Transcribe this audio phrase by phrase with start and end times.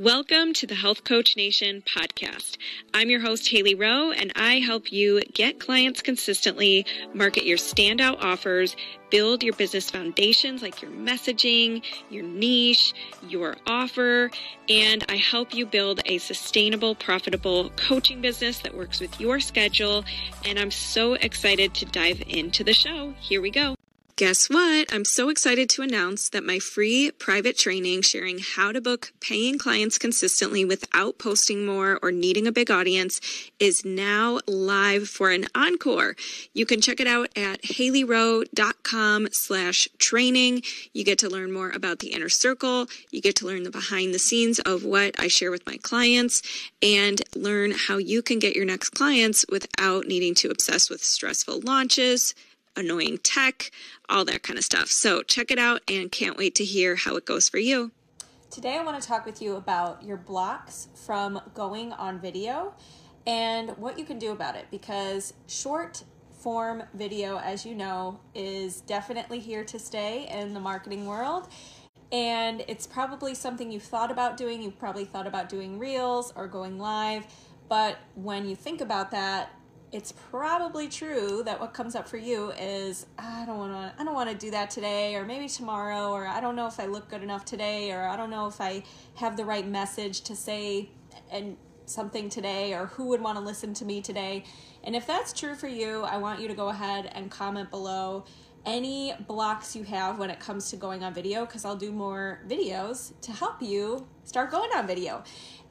[0.00, 2.56] Welcome to the Health Coach Nation podcast.
[2.94, 8.16] I'm your host, Haley Rowe, and I help you get clients consistently, market your standout
[8.22, 8.76] offers,
[9.10, 12.94] build your business foundations like your messaging, your niche,
[13.28, 14.30] your offer,
[14.70, 20.06] and I help you build a sustainable, profitable coaching business that works with your schedule.
[20.46, 23.12] And I'm so excited to dive into the show.
[23.20, 23.74] Here we go.
[24.20, 24.92] Guess what?
[24.92, 29.56] I'm so excited to announce that my free private training sharing how to book paying
[29.56, 33.22] clients consistently without posting more or needing a big audience
[33.58, 36.16] is now live for an encore.
[36.52, 40.64] You can check it out at haleyrowe.com slash training.
[40.92, 42.88] You get to learn more about the inner circle.
[43.10, 46.42] You get to learn the behind the scenes of what I share with my clients
[46.82, 51.60] and learn how you can get your next clients without needing to obsess with stressful
[51.62, 52.34] launches,
[52.80, 53.70] annoying tech,
[54.08, 54.88] all that kind of stuff.
[54.88, 57.92] So check it out and can't wait to hear how it goes for you.
[58.50, 62.74] Today, I want to talk with you about your blocks from going on video
[63.24, 68.80] and what you can do about it because short form video, as you know, is
[68.80, 71.48] definitely here to stay in the marketing world.
[72.10, 74.62] And it's probably something you've thought about doing.
[74.62, 77.26] You've probably thought about doing reels or going live.
[77.68, 79.52] But when you think about that,
[79.92, 84.04] it's probably true that what comes up for you is I don't want to I
[84.04, 86.86] don't want to do that today or maybe tomorrow or I don't know if I
[86.86, 88.84] look good enough today or I don't know if I
[89.16, 90.90] have the right message to say
[91.30, 94.44] and something today or who would want to listen to me today.
[94.84, 98.24] And if that's true for you, I want you to go ahead and comment below
[98.66, 102.40] any blocks you have when it comes to going on video because I'll do more
[102.46, 105.24] videos to help you start going on video.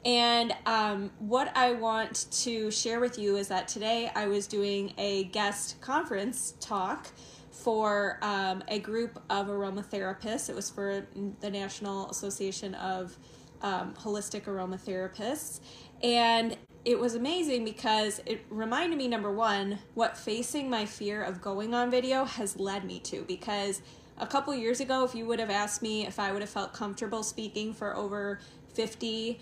[0.04, 4.94] And um, what I want to share with you is that today I was doing
[4.96, 7.08] a guest conference talk
[7.50, 10.48] for um, a group of aromatherapists.
[10.48, 11.06] It was for
[11.40, 13.18] the National Association of
[13.60, 15.60] um, Holistic Aromatherapists.
[16.02, 21.42] And it was amazing because it reminded me, number one, what facing my fear of
[21.42, 23.22] going on video has led me to.
[23.24, 23.82] Because
[24.16, 26.72] a couple years ago, if you would have asked me if I would have felt
[26.72, 28.40] comfortable speaking for over
[28.72, 29.40] 50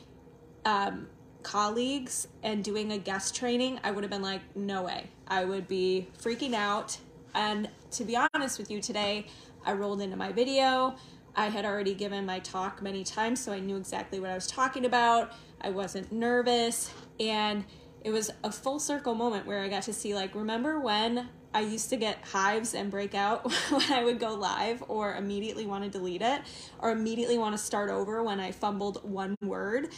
[0.69, 1.09] um,
[1.43, 5.09] colleagues and doing a guest training, I would have been like, no way.
[5.27, 6.99] I would be freaking out.
[7.34, 9.27] And to be honest with you, today
[9.65, 10.95] I rolled into my video.
[11.34, 14.47] I had already given my talk many times, so I knew exactly what I was
[14.47, 15.33] talking about.
[15.62, 16.93] I wasn't nervous.
[17.19, 17.65] And
[18.03, 21.60] it was a full circle moment where I got to see, like, remember when I
[21.60, 25.84] used to get hives and break out when I would go live, or immediately want
[25.84, 26.42] to delete it,
[26.78, 29.88] or immediately want to start over when I fumbled one word.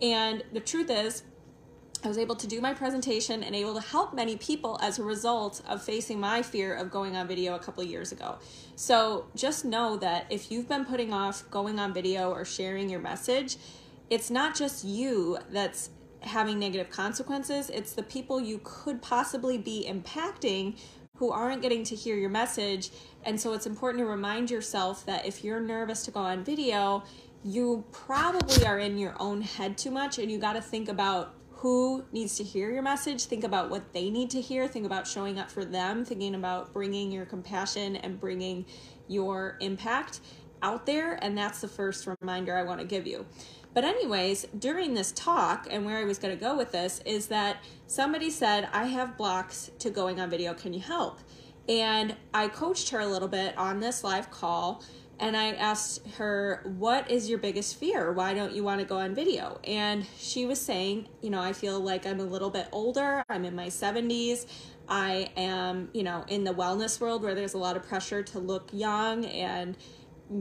[0.00, 1.24] And the truth is,
[2.02, 5.02] I was able to do my presentation and able to help many people as a
[5.02, 8.38] result of facing my fear of going on video a couple years ago.
[8.74, 13.00] So just know that if you've been putting off going on video or sharing your
[13.00, 13.58] message,
[14.08, 19.86] it's not just you that's having negative consequences, it's the people you could possibly be
[19.88, 20.78] impacting
[21.20, 22.90] who aren't getting to hear your message.
[23.24, 27.04] And so it's important to remind yourself that if you're nervous to go on video,
[27.44, 31.34] you probably are in your own head too much and you got to think about
[31.50, 33.26] who needs to hear your message.
[33.26, 34.66] Think about what they need to hear.
[34.66, 36.06] Think about showing up for them.
[36.06, 38.64] Thinking about bringing your compassion and bringing
[39.06, 40.20] your impact
[40.62, 41.22] out there.
[41.22, 43.26] And that's the first reminder i want to give you
[43.74, 47.26] but anyways during this talk and where i was going to go with this is
[47.26, 51.20] that somebody said i have blocks to going on video can you help
[51.68, 54.82] and i coached her a little bit on this live call
[55.20, 58.10] and I asked her, What is your biggest fear?
[58.10, 59.60] Why don't you want to go on video?
[59.64, 63.44] And she was saying, You know, I feel like I'm a little bit older, I'm
[63.44, 64.46] in my 70s.
[64.88, 68.38] I am, you know, in the wellness world where there's a lot of pressure to
[68.38, 69.76] look young and,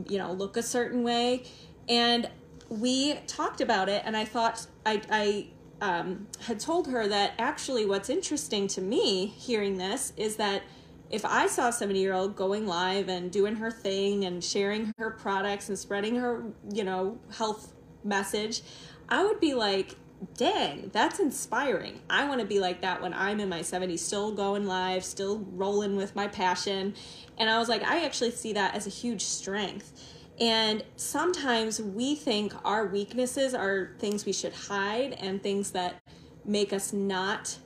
[0.07, 1.44] you know, look a certain way.
[1.90, 2.29] And
[2.69, 5.47] we talked about it, and I thought I, I
[5.81, 10.63] um, had told her that actually what's interesting to me hearing this is that
[11.09, 14.94] if I saw a 70 year old going live and doing her thing and sharing
[14.97, 18.61] her products and spreading her, you know, health message,
[19.08, 19.96] I would be like,
[20.38, 22.02] dang, that's inspiring.
[22.09, 25.40] I want to be like that when I'm in my 70s, still going live, still
[25.53, 26.94] rolling with my passion.
[27.38, 29.94] And I was like, I actually see that as a huge strength.
[30.40, 36.02] And sometimes we think our weaknesses are things we should hide and things that
[36.46, 37.58] make us not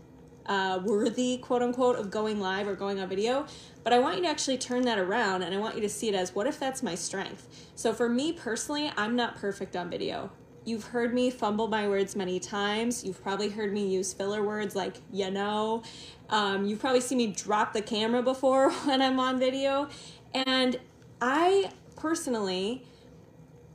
[0.45, 3.45] uh, worthy, quote unquote, of going live or going on video.
[3.83, 6.09] But I want you to actually turn that around and I want you to see
[6.09, 7.47] it as what if that's my strength?
[7.75, 10.31] So for me personally, I'm not perfect on video.
[10.65, 13.03] You've heard me fumble my words many times.
[13.03, 15.83] You've probably heard me use filler words like, you know.
[16.29, 19.89] Um, you've probably seen me drop the camera before when I'm on video.
[20.33, 20.79] And
[21.21, 21.69] I
[22.03, 22.83] personally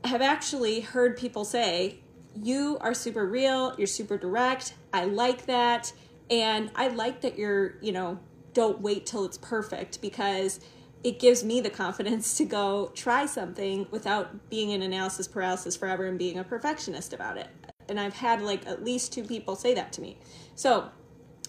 [0.04, 1.98] have actually heard people say,
[2.34, 4.74] you are super real, you're super direct.
[4.92, 5.94] I like that.
[6.28, 8.18] And I like that you're, you know,
[8.52, 10.60] don't wait till it's perfect because
[11.02, 16.04] it gives me the confidence to go try something without being in analysis paralysis forever
[16.04, 17.48] and being a perfectionist about it.
[17.88, 20.18] And I've had like at least two people say that to me.
[20.54, 20.90] So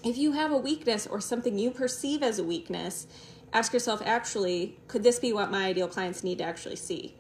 [0.06, 3.06] if you have a weakness or something you perceive as a weakness,
[3.54, 7.16] ask yourself actually, could this be what my ideal clients need to actually see?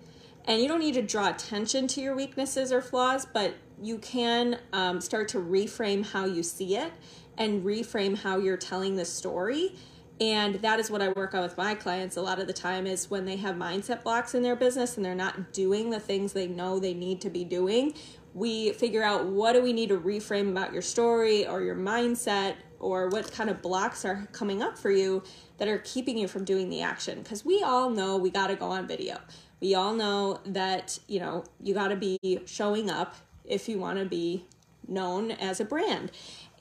[0.45, 4.59] And you don't need to draw attention to your weaknesses or flaws, but you can
[4.73, 6.91] um, start to reframe how you see it
[7.37, 9.75] and reframe how you're telling the story
[10.21, 12.85] and that is what i work on with my clients a lot of the time
[12.85, 16.33] is when they have mindset blocks in their business and they're not doing the things
[16.33, 17.93] they know they need to be doing
[18.33, 22.55] we figure out what do we need to reframe about your story or your mindset
[22.79, 25.23] or what kind of blocks are coming up for you
[25.57, 27.21] that are keeping you from doing the action.
[27.21, 29.17] Because we all know we got to go on video.
[29.59, 33.15] We all know that you know you got to be showing up
[33.45, 34.45] if you want to be
[34.87, 36.11] known as a brand.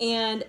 [0.00, 0.44] And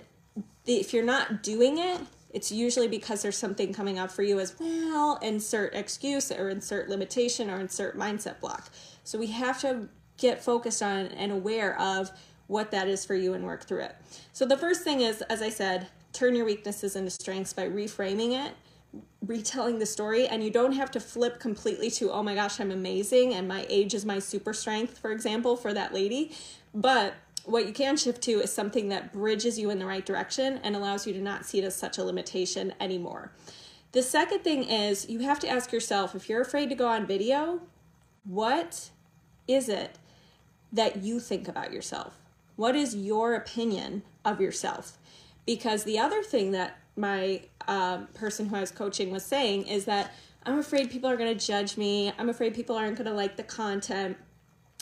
[0.66, 2.02] if you're not doing it
[2.32, 6.90] it's usually because there's something coming up for you as well insert excuse or insert
[6.90, 8.70] limitation or insert mindset block.
[9.04, 12.12] So we have to get focused on and aware of
[12.50, 13.96] what that is for you and work through it
[14.34, 18.34] so the first thing is as i said turn your weaknesses into strengths by reframing
[18.46, 18.54] it
[19.26, 22.72] retelling the story and you don't have to flip completely to oh my gosh i'm
[22.72, 26.32] amazing and my age is my super strength for example for that lady
[26.74, 27.14] but
[27.46, 30.76] what you can shift to is something that bridges you in the right direction and
[30.76, 33.32] allows you to not see it as such a limitation anymore.
[33.92, 37.08] The second thing is you have to ask yourself if you're afraid to go on
[37.08, 37.62] video,
[38.24, 38.90] what
[39.48, 39.98] is it
[40.72, 42.14] that you think about yourself?
[42.60, 44.98] What is your opinion of yourself?
[45.46, 49.86] Because the other thing that my uh, person who I was coaching was saying is
[49.86, 50.12] that
[50.44, 52.12] I'm afraid people are going to judge me.
[52.18, 54.18] I'm afraid people aren't going to like the content.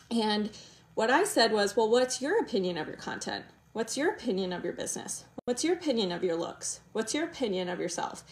[0.10, 0.50] And
[0.96, 3.46] what I said was, well, what's your opinion of your content?
[3.74, 5.26] What's your opinion of your business?
[5.46, 6.80] What's your opinion of your looks?
[6.94, 8.24] What's your opinion of yourself?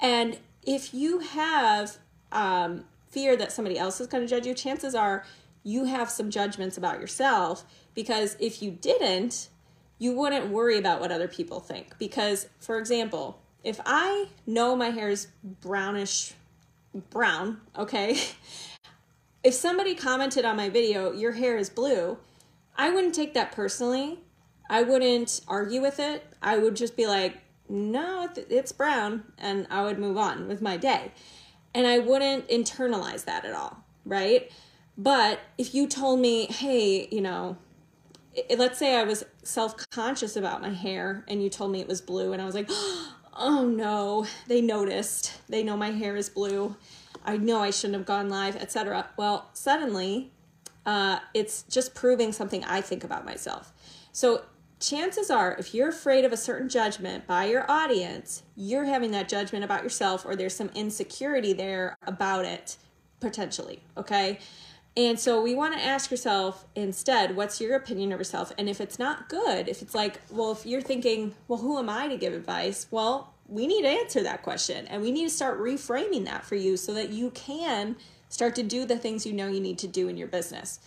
[0.00, 1.98] And if you have
[2.32, 5.26] um, fear that somebody else is going to judge you, chances are
[5.62, 9.48] you have some judgments about yourself because if you didn't,
[9.98, 11.98] you wouldn't worry about what other people think.
[11.98, 15.28] Because, for example, if I know my hair is
[15.60, 16.34] brownish
[17.10, 18.18] brown, okay,
[19.44, 22.18] if somebody commented on my video, your hair is blue,
[22.76, 24.18] I wouldn't take that personally.
[24.68, 26.26] I wouldn't argue with it.
[26.42, 27.38] I would just be like,
[27.68, 31.12] no, it's brown, and I would move on with my day.
[31.74, 34.50] And I wouldn't internalize that at all, right?
[34.96, 37.56] But if you told me, hey, you know,
[38.56, 42.00] let's say I was self conscious about my hair and you told me it was
[42.00, 42.70] blue, and I was like,
[43.36, 45.32] oh no, they noticed.
[45.48, 46.76] They know my hair is blue.
[47.24, 49.08] I know I shouldn't have gone live, etc.
[49.16, 50.30] Well, suddenly,
[50.84, 53.72] uh, it's just proving something I think about myself.
[54.12, 54.44] So
[54.78, 59.28] chances are, if you're afraid of a certain judgment by your audience, you're having that
[59.28, 62.76] judgment about yourself, or there's some insecurity there about it
[63.20, 63.82] potentially.
[63.96, 64.38] Okay.
[64.96, 68.52] And so we want to ask yourself instead, what's your opinion of yourself?
[68.56, 71.88] And if it's not good, if it's like, well, if you're thinking, well, who am
[71.88, 72.86] I to give advice?
[72.90, 76.54] Well, we need to answer that question and we need to start reframing that for
[76.54, 77.96] you so that you can
[78.28, 80.80] start to do the things you know you need to do in your business.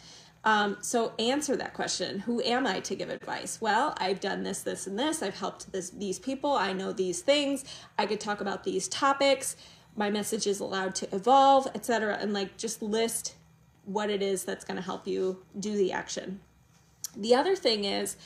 [0.44, 2.20] Um, so answer that question.
[2.20, 3.60] Who am I to give advice?
[3.60, 5.22] Well, I've done this, this, and this.
[5.22, 6.54] I've helped this, these people.
[6.54, 7.66] I know these things.
[7.98, 9.58] I could talk about these topics.
[9.98, 12.18] My message is allowed to evolve, etc.
[12.22, 13.36] And like just list
[13.88, 16.42] what it is that's going to help you do the action.
[17.16, 18.18] The other thing is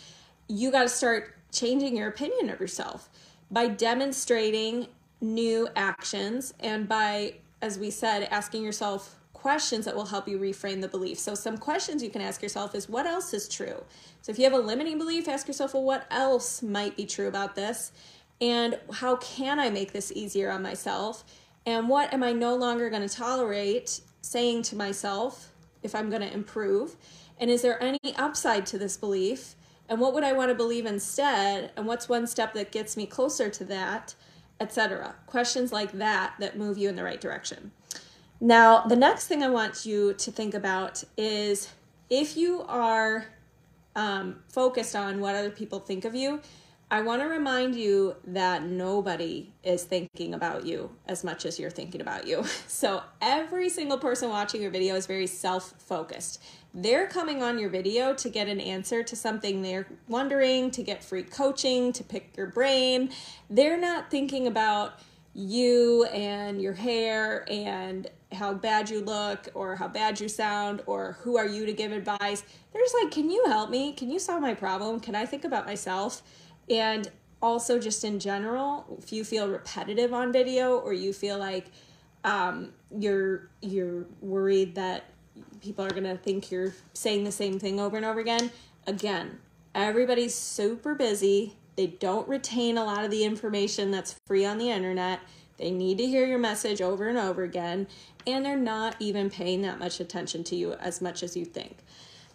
[0.47, 3.09] you got to start changing your opinion of yourself
[3.49, 4.87] by demonstrating
[5.21, 10.81] new actions and by, as we said, asking yourself questions that will help you reframe
[10.81, 11.19] the belief.
[11.19, 13.83] So, some questions you can ask yourself is what else is true?
[14.21, 17.27] So, if you have a limiting belief, ask yourself, well, what else might be true
[17.27, 17.91] about this?
[18.39, 21.23] And how can I make this easier on myself?
[21.65, 25.50] And what am I no longer going to tolerate saying to myself
[25.83, 26.95] if I'm going to improve?
[27.39, 29.55] And is there any upside to this belief?
[29.91, 33.05] and what would I want to believe instead and what's one step that gets me
[33.05, 34.15] closer to that,
[34.61, 35.15] etc.
[35.27, 37.71] Questions like that that move you in the right direction.
[38.39, 41.73] Now, the next thing I want you to think about is
[42.09, 43.25] if you are
[43.93, 46.39] um, focused on what other people think of you,
[46.93, 51.71] I want to remind you that nobody is thinking about you as much as you're
[51.71, 52.43] thinking about you.
[52.67, 56.43] So every single person watching your video is very self focused.
[56.73, 61.03] They're coming on your video to get an answer to something they're wondering, to get
[61.03, 63.11] free coaching, to pick your brain.
[63.49, 64.99] They're not thinking about
[65.33, 71.17] you and your hair and how bad you look or how bad you sound or
[71.21, 72.43] who are you to give advice.
[72.73, 73.93] They're just like, can you help me?
[73.93, 74.99] Can you solve my problem?
[74.99, 76.23] Can I think about myself?
[76.71, 77.11] And
[77.41, 81.65] also, just in general, if you feel repetitive on video or you feel like
[82.23, 85.03] um, you're you're worried that
[85.61, 88.51] people are gonna think you're saying the same thing over and over again,
[88.87, 89.39] again,
[89.75, 91.55] everybody's super busy.
[91.75, 95.19] They don't retain a lot of the information that's free on the internet.
[95.57, 97.87] They need to hear your message over and over again,
[98.25, 101.77] and they're not even paying that much attention to you as much as you think.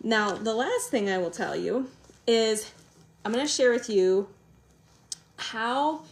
[0.02, 1.90] Now, the last thing I will tell you
[2.26, 2.73] is
[3.26, 4.28] I'm going to share with you
[5.37, 6.04] how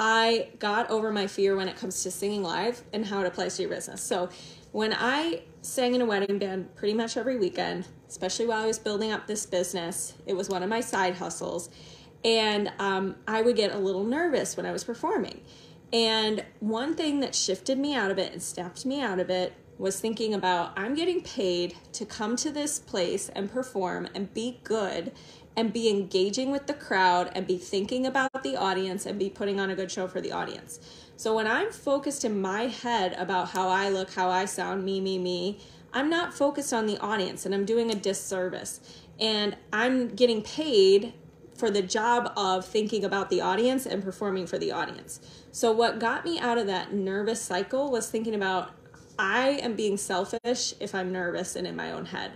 [0.00, 3.56] I got over my fear when it comes to singing live and how it applies
[3.56, 4.00] to your business.
[4.00, 4.30] So,
[4.72, 8.78] when I sang in a wedding band pretty much every weekend, especially while I was
[8.78, 11.68] building up this business, it was one of my side hustles.
[12.24, 15.42] And um, I would get a little nervous when I was performing.
[15.92, 19.52] And one thing that shifted me out of it and snapped me out of it
[19.76, 24.60] was thinking about I'm getting paid to come to this place and perform and be
[24.64, 25.12] good
[25.56, 29.58] and be engaging with the crowd and be thinking about the audience and be putting
[29.58, 30.78] on a good show for the audience.
[31.16, 35.00] So when I'm focused in my head about how I look, how I sound, me,
[35.00, 35.58] me, me,
[35.94, 38.80] I'm not focused on the audience and I'm doing a disservice.
[39.18, 41.14] And I'm getting paid
[41.56, 45.20] for the job of thinking about the audience and performing for the audience.
[45.52, 48.72] So, what got me out of that nervous cycle was thinking about
[49.18, 52.32] I am being selfish if I'm nervous and in my own head.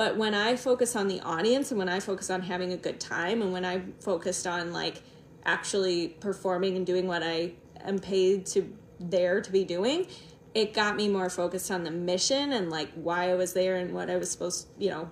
[0.00, 2.98] But when I focus on the audience and when I focus on having a good
[2.98, 5.02] time and when I focused on like
[5.44, 7.52] actually performing and doing what I
[7.84, 10.06] am paid to there to be doing,
[10.54, 13.92] it got me more focused on the mission and like why I was there and
[13.92, 15.10] what I was supposed, you know,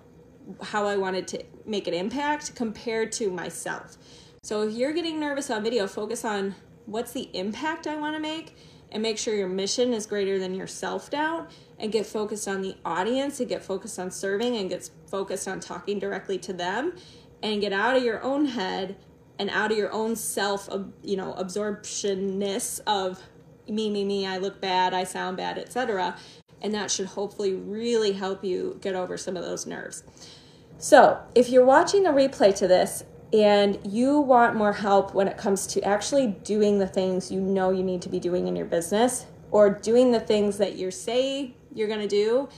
[0.63, 3.99] how I wanted to make an impact compared to myself.
[4.43, 6.55] So if you're getting nervous on video, focus on
[6.87, 8.57] what's the impact I want to make
[8.91, 12.63] and make sure your mission is greater than your self doubt and get focused on
[12.63, 16.95] the audience and get focused on serving and get focused on talking directly to them
[17.43, 18.97] and get out of your own head
[19.39, 20.69] and out of your own self
[21.03, 23.23] you know absorptionness of
[23.69, 26.17] me me me i look bad i sound bad etc
[26.61, 30.03] and that should hopefully really help you get over some of those nerves.
[30.79, 35.37] So if you're watching a replay to this and you want more help when it
[35.37, 38.67] comes to actually doing the things you know you need to be doing in your
[38.67, 42.49] business or doing the things that you say you're going to do,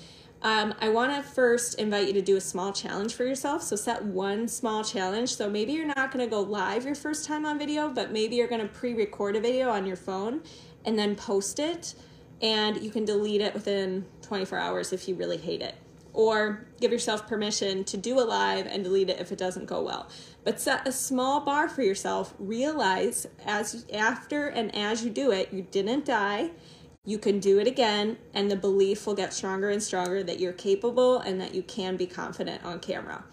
[0.43, 3.63] um, I want to first invite you to do a small challenge for yourself.
[3.63, 5.35] So set one small challenge.
[5.35, 8.37] So maybe you're not going to go live your first time on video, but maybe
[8.37, 10.41] you're going to pre record a video on your phone
[10.87, 11.95] and then post it.
[12.41, 15.75] And you can delete it within 24 hours if you really hate it.
[16.15, 19.83] Or give yourself permission to do a live and delete it if it doesn't go
[19.83, 20.09] well.
[20.43, 22.35] But set a small bar for yourself.
[22.39, 26.53] Realize as after and as you do it, you didn't die
[27.05, 30.53] you can do it again, and the belief will get stronger and stronger that you're
[30.53, 33.25] capable and that you can be confident on camera.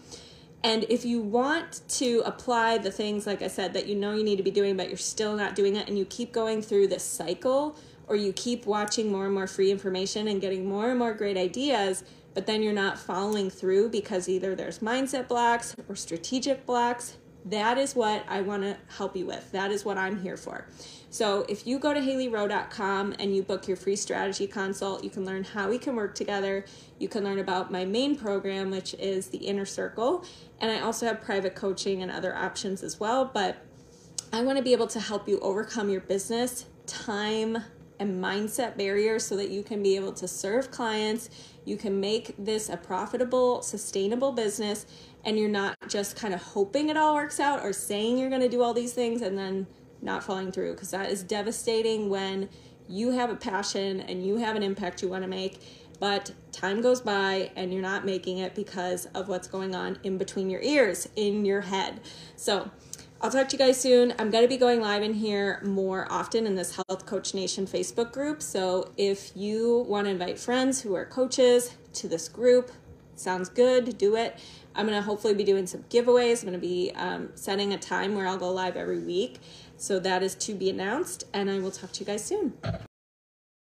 [0.64, 4.24] And if you want to apply the things, like I said, that you know you
[4.24, 6.88] need to be doing, but you're still not doing it, and you keep going through
[6.88, 7.76] this cycle,
[8.08, 11.36] or you keep watching more and more free information and getting more and more great
[11.36, 12.02] ideas,
[12.34, 17.78] but then you're not following through because either there's mindset blocks or strategic blocks, that
[17.78, 19.52] is what I want to help you with.
[19.52, 20.66] That is what I'm here for.
[21.10, 25.24] So if you go to haleyrowe.com and you book your free strategy consult, you can
[25.24, 26.66] learn how we can work together.
[26.98, 30.24] You can learn about my main program, which is the Inner Circle.
[30.60, 33.24] And I also have private coaching and other options as well.
[33.24, 33.64] But
[34.32, 37.58] I want to be able to help you overcome your business, time,
[37.98, 41.30] and mindset barriers so that you can be able to serve clients.
[41.64, 44.86] You can make this a profitable, sustainable business,
[45.24, 48.42] and you're not just kind of hoping it all works out or saying you're going
[48.42, 49.66] to do all these things and then
[50.08, 52.48] not falling through because that is devastating when
[52.88, 55.60] you have a passion and you have an impact you want to make
[56.00, 60.16] but time goes by and you're not making it because of what's going on in
[60.16, 62.00] between your ears in your head
[62.36, 62.70] so
[63.20, 64.14] I'll talk to you guys soon.
[64.20, 67.66] I'm going to be going live in here more often in this Health Coach Nation
[67.66, 68.40] Facebook group.
[68.40, 72.70] So if you want to invite friends who are coaches to this group,
[73.16, 74.38] sounds good, do it.
[74.78, 76.42] I'm going to hopefully be doing some giveaways.
[76.42, 79.40] I'm going to be um, setting a time where I'll go live every week.
[79.76, 82.54] So that is to be announced, and I will talk to you guys soon.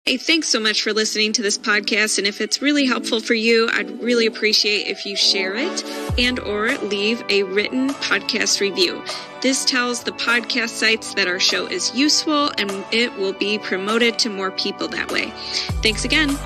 [0.06, 2.18] Hey, thanks so much for listening to this podcast.
[2.18, 5.84] And if it's really helpful for you, I'd really appreciate if you share it
[6.18, 9.04] and or leave a written podcast review.
[9.42, 14.18] This tells the podcast sites that our show is useful and it will be promoted
[14.20, 15.32] to more people that way.
[15.84, 16.38] Thanks again.